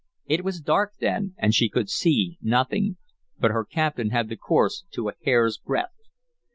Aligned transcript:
It 0.25 0.43
was 0.43 0.61
dark 0.61 0.93
then 0.99 1.35
and 1.37 1.53
she 1.53 1.69
could 1.69 1.87
see 1.87 2.39
nothing; 2.41 2.97
but 3.37 3.51
her 3.51 3.63
captain 3.63 4.09
had 4.09 4.29
the 4.29 4.35
course 4.35 4.83
to 4.93 5.09
a 5.09 5.13
hair's 5.25 5.59
breadth. 5.59 5.93